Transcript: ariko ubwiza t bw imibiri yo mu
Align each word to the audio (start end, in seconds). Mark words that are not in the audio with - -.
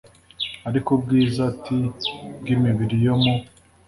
ariko 0.69 0.89
ubwiza 0.97 1.45
t 1.61 1.63
bw 2.39 2.45
imibiri 2.55 2.95
yo 3.05 3.15
mu 3.21 3.35